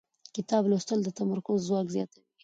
کتاب 0.35 0.63
لوستل 0.69 0.99
د 1.03 1.09
تمرکز 1.19 1.59
ځواک 1.67 1.87
زیاتوي 1.95 2.23